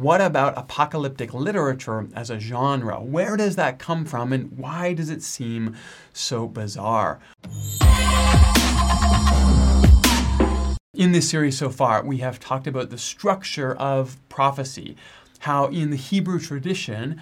[0.00, 3.00] what about apocalyptic literature as a genre?
[3.00, 5.76] Where does that come from and why does it seem
[6.12, 7.18] so bizarre?
[10.94, 14.96] In this series so far, we have talked about the structure of prophecy,
[15.40, 17.20] how in the Hebrew tradition,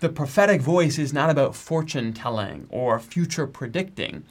[0.00, 4.24] the prophetic voice is not about fortune telling or future predicting.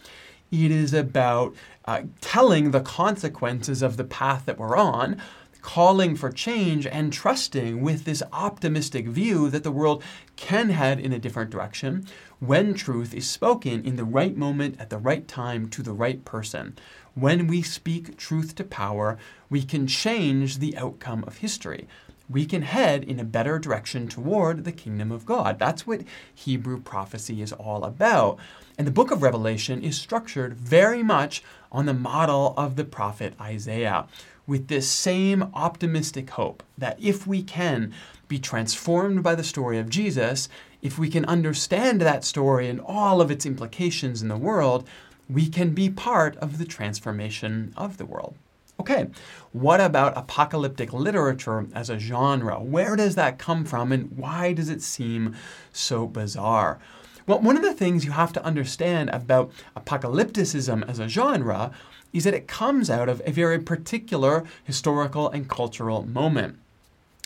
[0.51, 5.21] It is about uh, telling the consequences of the path that we're on,
[5.61, 10.03] calling for change, and trusting with this optimistic view that the world
[10.35, 12.05] can head in a different direction
[12.39, 16.23] when truth is spoken in the right moment at the right time to the right
[16.23, 16.77] person.
[17.15, 19.17] When we speak truth to power,
[19.49, 21.87] we can change the outcome of history.
[22.29, 25.59] We can head in a better direction toward the kingdom of God.
[25.59, 26.01] That's what
[26.33, 28.37] Hebrew prophecy is all about.
[28.77, 31.41] And the book of Revelation is structured very much
[31.71, 34.07] on the model of the prophet Isaiah,
[34.45, 37.93] with this same optimistic hope that if we can
[38.27, 40.49] be transformed by the story of Jesus,
[40.81, 44.87] if we can understand that story and all of its implications in the world,
[45.29, 48.35] we can be part of the transformation of the world.
[48.79, 49.07] Okay,
[49.51, 52.59] what about apocalyptic literature as a genre?
[52.59, 55.35] Where does that come from and why does it seem
[55.73, 56.79] so bizarre?
[57.25, 61.71] Well, one of the things you have to understand about apocalypticism as a genre
[62.13, 66.57] is that it comes out of a very particular historical and cultural moment.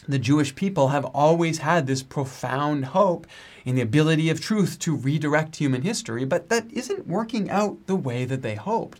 [0.07, 3.27] The Jewish people have always had this profound hope
[3.63, 7.95] in the ability of truth to redirect human history, but that isn't working out the
[7.95, 8.99] way that they hoped.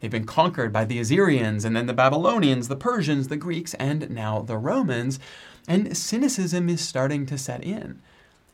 [0.00, 4.10] They've been conquered by the Assyrians and then the Babylonians, the Persians, the Greeks, and
[4.10, 5.18] now the Romans,
[5.68, 8.00] and cynicism is starting to set in.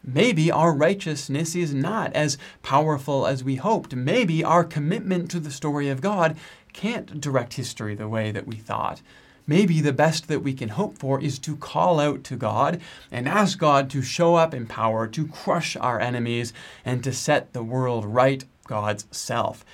[0.04, 3.94] Maybe our righteousness is not as powerful as we hoped.
[3.94, 6.36] Maybe our commitment to the story of God
[6.72, 9.00] can't direct history the way that we thought
[9.46, 12.80] maybe the best that we can hope for is to call out to God
[13.10, 16.52] and ask God to show up in power, to crush our enemies,
[16.84, 19.64] and to set the world right, God's self.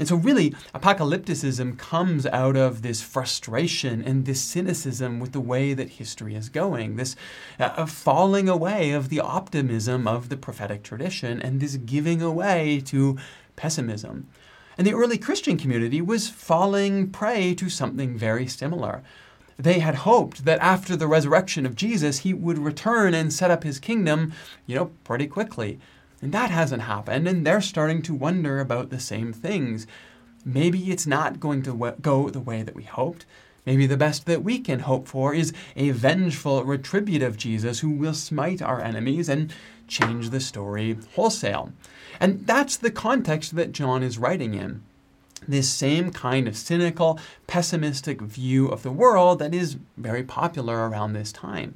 [0.00, 5.74] And so, really, apocalypticism comes out of this frustration and this cynicism with the way
[5.74, 7.16] that history is going, this
[7.58, 13.18] uh, falling away of the optimism of the prophetic tradition, and this giving away to
[13.56, 14.26] pessimism.
[14.78, 19.02] And the early Christian community was falling prey to something very similar.
[19.58, 23.64] They had hoped that after the resurrection of Jesus, he would return and set up
[23.64, 24.32] his kingdom,
[24.64, 25.78] you know, pretty quickly.
[26.22, 29.86] And that hasn't happened, and they're starting to wonder about the same things.
[30.44, 33.24] Maybe it's not going to go the way that we hoped.
[33.66, 38.14] Maybe the best that we can hope for is a vengeful, retributive Jesus who will
[38.14, 39.52] smite our enemies and
[39.86, 41.72] change the story wholesale.
[42.18, 44.82] And that's the context that John is writing in.
[45.46, 51.12] This same kind of cynical, pessimistic view of the world that is very popular around
[51.12, 51.74] this time.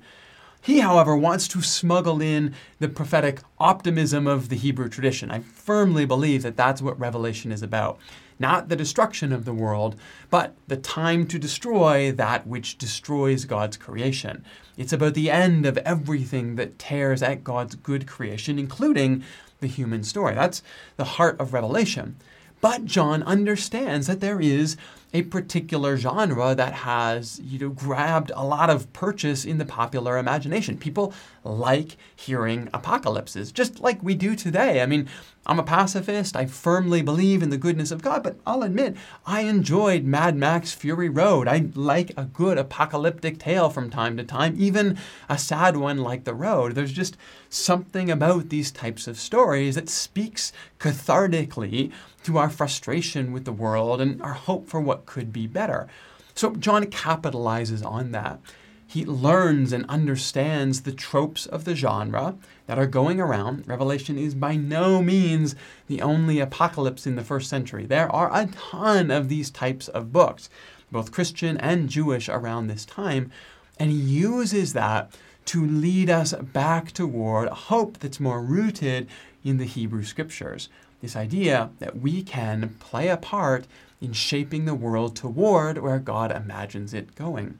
[0.64, 5.30] He, however, wants to smuggle in the prophetic optimism of the Hebrew tradition.
[5.30, 7.98] I firmly believe that that's what Revelation is about.
[8.38, 9.94] Not the destruction of the world,
[10.30, 14.42] but the time to destroy that which destroys God's creation.
[14.78, 19.22] It's about the end of everything that tears at God's good creation, including
[19.60, 20.34] the human story.
[20.34, 20.62] That's
[20.96, 22.16] the heart of Revelation.
[22.62, 24.78] But John understands that there is
[25.14, 30.18] a particular genre that has you know grabbed a lot of purchase in the popular
[30.18, 30.76] imagination.
[30.76, 31.14] People
[31.44, 34.82] like hearing apocalypses, just like we do today.
[34.82, 35.08] I mean,
[35.46, 36.36] I'm a pacifist.
[36.36, 40.72] I firmly believe in the goodness of God, but I'll admit I enjoyed Mad Max
[40.72, 41.46] Fury Road.
[41.46, 44.98] I like a good apocalyptic tale from time to time, even
[45.28, 46.74] a sad one like The Road.
[46.74, 47.18] There's just
[47.50, 51.92] something about these types of stories that speaks cathartically
[52.24, 55.88] to our frustration with the world and our hope for what could be better.
[56.34, 58.40] So John capitalizes on that.
[58.86, 63.66] He learns and understands the tropes of the genre that are going around.
[63.66, 65.56] Revelation is by no means
[65.88, 67.86] the only apocalypse in the first century.
[67.86, 70.48] There are a ton of these types of books,
[70.92, 73.32] both Christian and Jewish, around this time.
[73.80, 75.12] And he uses that
[75.46, 79.08] to lead us back toward a hope that's more rooted
[79.42, 80.68] in the Hebrew scriptures.
[81.02, 83.66] This idea that we can play a part
[84.04, 87.58] in shaping the world toward where God imagines it going.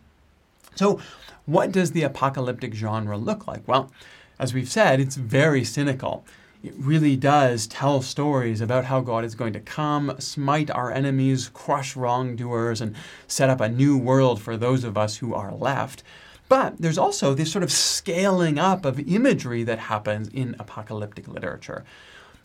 [0.75, 1.01] So,
[1.47, 3.67] what does the apocalyptic genre look like?
[3.67, 3.91] Well,
[4.39, 6.25] as we've said, it's very cynical.
[6.63, 11.51] It really does tell stories about how God is going to come, smite our enemies,
[11.53, 12.97] crush wrongdoers, and
[13.29, 16.03] set up a new world for those of us who are left.
[16.49, 21.85] But there's also this sort of scaling up of imagery that happens in apocalyptic literature.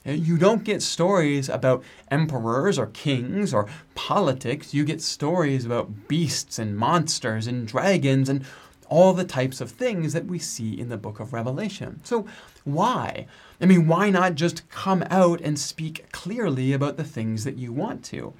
[0.06, 4.74] You don't get stories about emperors or kings or politics.
[4.74, 8.46] You get stories about beasts and monsters and dragons and
[8.88, 12.01] all the types of things that we see in the book of Revelation.
[12.04, 12.25] So,
[12.63, 13.28] why?
[13.62, 17.72] I mean, why not just come out and speak clearly about the things that you
[17.72, 18.34] want to?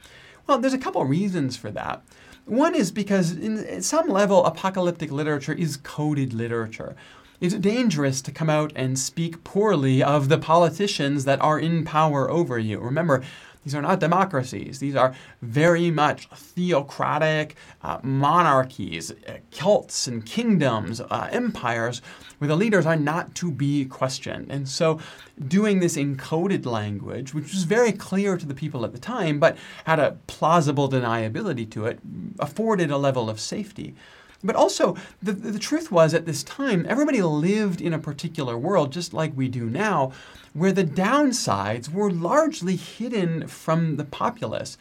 [0.48, 2.02] Well, there's a couple reasons for that.
[2.46, 6.96] One is because, in, at some level, apocalyptic literature is coded literature.
[7.42, 12.30] It's dangerous to come out and speak poorly of the politicians that are in power
[12.30, 12.80] over you.
[12.80, 13.24] Remember,
[13.64, 14.80] these are not democracies.
[14.80, 22.02] These are very much theocratic uh, monarchies, uh, cults and kingdoms, uh, empires,
[22.40, 24.52] where the leaders are not to be questioned.
[24.52, 25.00] And so,
[25.46, 29.58] doing this encoded language, which was very clear to the people at the time, but
[29.86, 32.00] had a plausible deniability to it,
[32.40, 33.96] afforded a level of safety.
[34.44, 38.94] But also, the, the truth was at this time, everybody lived in a particular world,
[38.94, 40.14] just like we do now,
[40.54, 44.78] where the downsides were largely hidden from the populace.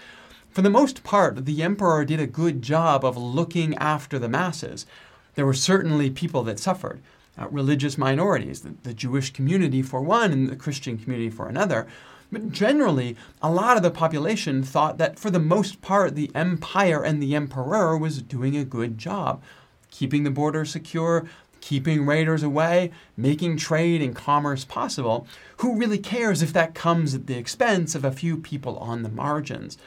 [0.50, 4.86] For the most part, the emperor did a good job of looking after the masses.
[5.34, 7.00] There were certainly people that suffered.
[7.36, 11.86] Uh, religious minorities, the, the Jewish community for one, and the Christian community for another.
[12.30, 17.02] But generally, a lot of the population thought that for the most part, the empire
[17.02, 19.42] and the emperor was doing a good job,
[19.90, 21.26] keeping the border secure,
[21.60, 25.26] keeping raiders away, making trade and commerce possible.
[25.58, 29.08] Who really cares if that comes at the expense of a few people on the
[29.08, 29.78] margins?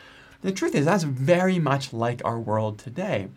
[0.42, 3.30] The truth is, that's very much like our world today.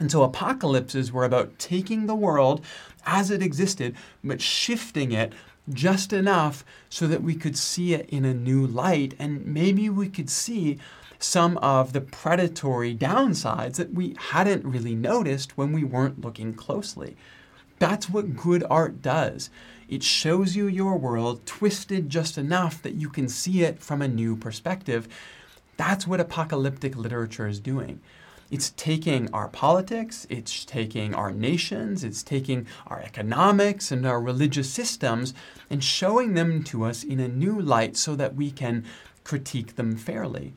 [0.00, 2.64] And so apocalypses were about taking the world
[3.06, 3.94] as it existed,
[4.24, 5.32] but shifting it
[5.68, 10.08] just enough so that we could see it in a new light and maybe we
[10.08, 10.78] could see
[11.18, 17.16] some of the predatory downsides that we hadn't really noticed when we weren't looking closely.
[17.78, 19.50] That's what good art does.
[19.88, 24.08] It shows you your world twisted just enough that you can see it from a
[24.08, 25.08] new perspective.
[25.76, 28.00] That's what apocalyptic literature is doing.
[28.52, 34.70] It's taking our politics, it's taking our nations, it's taking our economics and our religious
[34.70, 35.32] systems
[35.70, 38.84] and showing them to us in a new light so that we can
[39.24, 40.52] critique them fairly.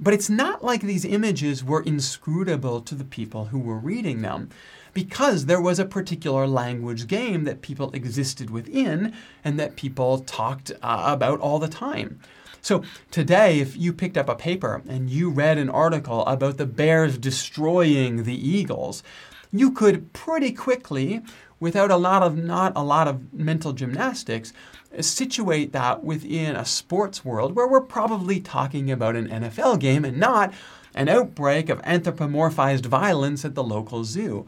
[0.00, 4.50] But it's not like these images were inscrutable to the people who were reading them,
[4.92, 9.14] because there was a particular language game that people existed within
[9.44, 12.18] and that people talked uh, about all the time.
[12.66, 12.82] So
[13.12, 17.16] today, if you picked up a paper and you read an article about the Bears
[17.16, 19.04] destroying the Eagles,
[19.52, 21.22] you could pretty quickly,
[21.60, 24.52] without a lot of not a lot of mental gymnastics,
[25.00, 30.18] situate that within a sports world where we're probably talking about an NFL game and
[30.18, 30.52] not
[30.92, 34.44] an outbreak of anthropomorphized violence at the local zoo.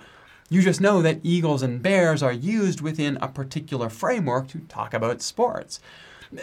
[0.51, 4.93] You just know that eagles and bears are used within a particular framework to talk
[4.93, 5.79] about sports.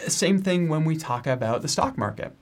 [0.08, 2.34] Same thing when we talk about the stock market.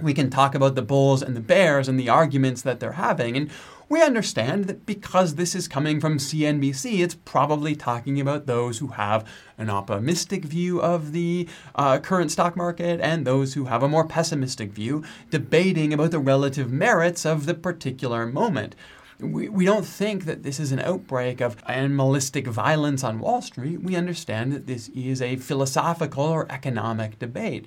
[0.00, 3.36] We can talk about the bulls and the bears and the arguments that they're having.
[3.36, 3.50] And
[3.88, 8.88] we understand that because this is coming from CNBC, it's probably talking about those who
[8.88, 9.26] have
[9.56, 14.06] an optimistic view of the uh, current stock market and those who have a more
[14.06, 18.76] pessimistic view, debating about the relative merits of the particular moment.
[19.20, 23.82] We, we don't think that this is an outbreak of animalistic violence on Wall Street.
[23.82, 27.66] We understand that this is a philosophical or economic debate.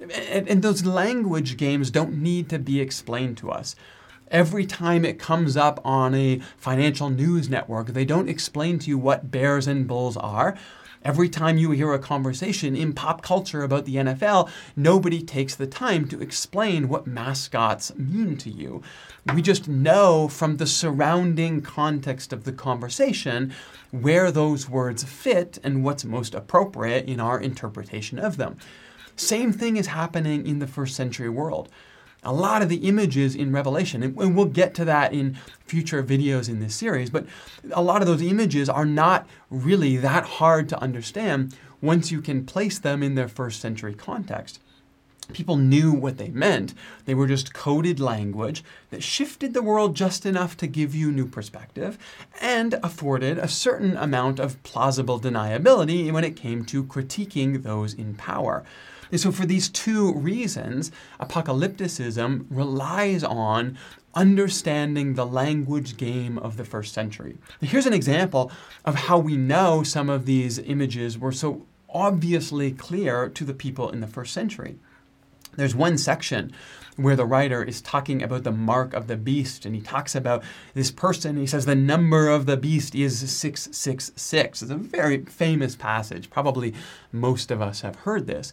[0.00, 3.76] And, and those language games don't need to be explained to us.
[4.30, 8.98] Every time it comes up on a financial news network, they don't explain to you
[8.98, 10.56] what bears and bulls are.
[11.04, 15.66] Every time you hear a conversation in pop culture about the NFL, nobody takes the
[15.66, 18.82] time to explain what mascots mean to you.
[19.32, 23.52] We just know from the surrounding context of the conversation
[23.90, 28.56] where those words fit and what's most appropriate in our interpretation of them.
[29.16, 31.68] Same thing is happening in the first century world
[32.26, 36.48] a lot of the images in Revelation, and we'll get to that in future videos
[36.48, 37.24] in this series, but
[37.72, 42.44] a lot of those images are not really that hard to understand once you can
[42.44, 44.60] place them in their first century context.
[45.32, 46.72] People knew what they meant.
[47.04, 51.26] They were just coded language that shifted the world just enough to give you new
[51.26, 51.98] perspective
[52.40, 58.14] and afforded a certain amount of plausible deniability when it came to critiquing those in
[58.14, 58.64] power.
[59.10, 63.78] And so, for these two reasons, apocalypticism relies on
[64.14, 67.36] understanding the language game of the first century.
[67.60, 68.50] Here's an example
[68.84, 73.90] of how we know some of these images were so obviously clear to the people
[73.90, 74.78] in the first century.
[75.56, 76.52] There's one section
[76.96, 80.42] where the writer is talking about the mark of the beast, and he talks about
[80.74, 81.36] this person.
[81.36, 84.62] He says the number of the beast is 666.
[84.62, 86.30] It's a very famous passage.
[86.30, 86.74] Probably
[87.12, 88.52] most of us have heard this.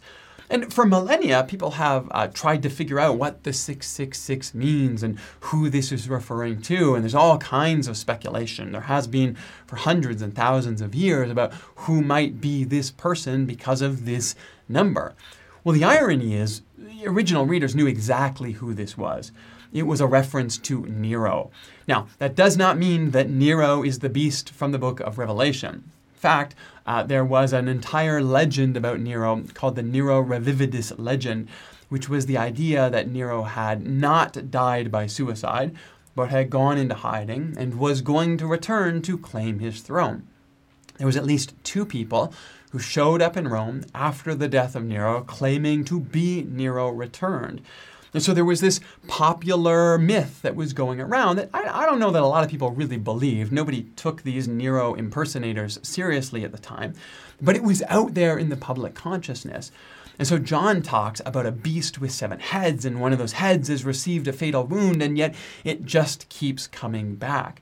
[0.53, 5.17] And for millennia, people have uh, tried to figure out what the 666 means and
[5.39, 6.93] who this is referring to.
[6.93, 8.71] And there's all kinds of speculation.
[8.71, 13.47] There has been for hundreds and thousands of years about who might be this person
[13.47, 14.35] because of this
[14.69, 15.15] number.
[15.63, 19.31] Well, the irony is, the original readers knew exactly who this was.
[19.73, 21.49] It was a reference to Nero.
[21.87, 25.89] Now, that does not mean that Nero is the beast from the book of Revelation
[26.13, 26.53] In fact,
[26.85, 31.47] uh, there was an entire legend about Nero called the Nero Redivivus legend,
[31.89, 35.75] which was the idea that Nero had not died by suicide,
[36.15, 40.27] but had gone into hiding and was going to return to claim his throne.
[40.97, 42.33] There was at least two people
[42.71, 47.61] who showed up in Rome after the death of Nero claiming to be Nero returned.
[48.13, 51.99] And so there was this popular myth that was going around that I, I, don't
[51.99, 53.51] know that a lot of people really believed.
[53.51, 56.93] Nobody took these Nero impersonators seriously at the time,
[57.41, 59.71] but it was out there in the public consciousness.
[60.19, 63.67] And so John talks about a beast with seven heads, and one of those heads
[63.69, 67.61] has received a fatal wound, and yet it just keeps coming back.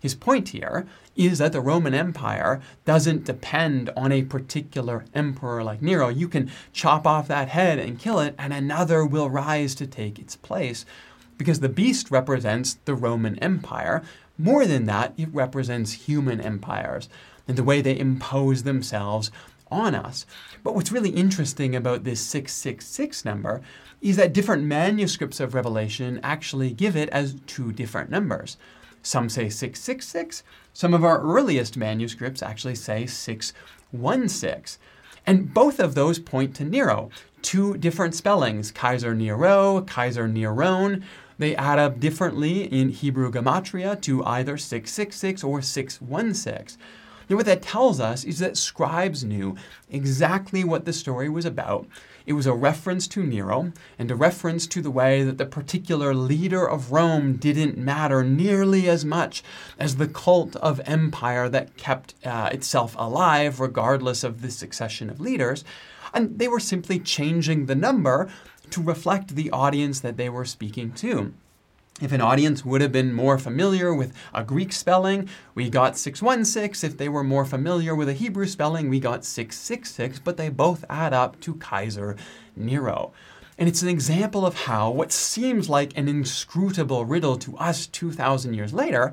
[0.00, 5.82] His point here is that the Roman Empire doesn't depend on a particular emperor like
[5.82, 6.08] Nero.
[6.08, 10.18] You can chop off that head and kill it, and another will rise to take
[10.18, 10.86] its place.
[11.36, 14.02] Because the beast represents the Roman Empire.
[14.38, 17.10] More than that, it represents human empires
[17.46, 19.30] and the way they impose themselves
[19.70, 20.24] on us.
[20.62, 23.60] But what's really interesting about this 666 number
[24.00, 28.56] is that different manuscripts of Revelation actually give it as two different numbers.
[29.02, 30.42] Some say 666.
[30.72, 34.80] Some of our earliest manuscripts actually say 616.
[35.26, 37.10] And both of those point to Nero.
[37.42, 41.02] Two different spellings, Kaiser Nero, Kaiser Neron.
[41.38, 46.78] They add up differently in Hebrew gematria to either 666 or 616.
[47.28, 49.56] Now, what that tells us is that scribes knew
[49.88, 51.86] exactly what the story was about
[52.26, 56.14] it was a reference to Nero and a reference to the way that the particular
[56.14, 59.42] leader of Rome didn't matter nearly as much
[59.78, 65.20] as the cult of empire that kept uh, itself alive regardless of the succession of
[65.20, 65.64] leaders.
[66.12, 68.30] And they were simply changing the number
[68.70, 71.32] to reflect the audience that they were speaking to.
[72.00, 76.88] If an audience would have been more familiar with a Greek spelling, we got 616.
[76.88, 80.84] If they were more familiar with a Hebrew spelling, we got 666, but they both
[80.88, 82.16] add up to Kaiser
[82.56, 83.12] Nero.
[83.58, 88.54] And it's an example of how what seems like an inscrutable riddle to us 2,000
[88.54, 89.12] years later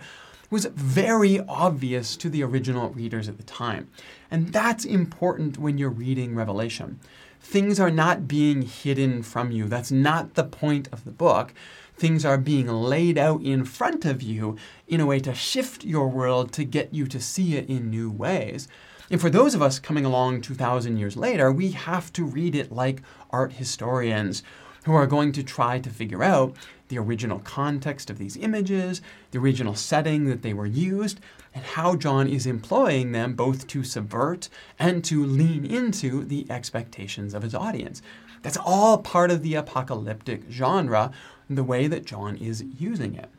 [0.49, 3.89] was very obvious to the original readers at the time.
[4.31, 7.01] And that's important when you're reading Revelation.
[7.41, 9.67] Things are not being hidden from you.
[9.67, 11.53] That's not the point of the book
[11.97, 14.55] things are being laid out in front of you
[14.87, 18.09] in a way to shift your world to get you to see it in new
[18.09, 18.67] ways.
[19.09, 22.71] And for those of us coming along 2,000 years later, we have to read it
[22.71, 23.01] like
[23.31, 24.43] art historians
[24.83, 26.55] who are going to try to figure out
[26.87, 29.01] the original context of these images,
[29.31, 31.19] the original setting that they were used,
[31.53, 34.47] and how John is employing them both to subvert
[34.79, 38.01] and to lean into the expectations of his audience.
[38.43, 41.11] That's all part of the apocalyptic genre,
[41.49, 43.29] the way that John is using it.